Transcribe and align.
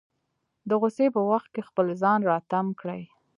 د 0.67 0.69
غوسې 0.79 1.07
په 1.15 1.21
وخت 1.31 1.49
کې 1.53 1.67
خپل 1.69 1.85
ځان 2.01 2.19
راتم 2.31 2.67
کړي. 2.79 3.01